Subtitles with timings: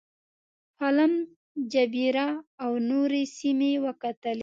[0.77, 1.13] پالم
[1.73, 2.27] جبیره
[2.63, 4.39] او نورې سیمې وکتلې.